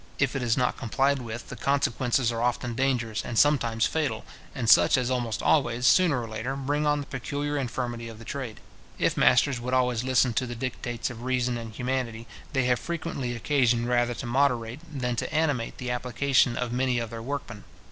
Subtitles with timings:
[0.17, 4.67] If it is not complied with, the consequences are often dangerous and sometimes fatal, and
[4.67, 8.61] such as almost always, sooner or later, bring on the peculiar infirmity of the trade.
[8.97, 13.35] If masters would always listen to the dictates of reason and humanity, they have frequently
[13.35, 17.63] occasion rather to moderate, than to animate the application of many of their workmen.